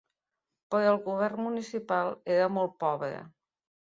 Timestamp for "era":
2.37-2.47